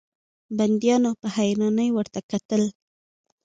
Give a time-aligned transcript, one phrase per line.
[0.57, 2.63] بنديانو په حيرانۍ ورته کتل.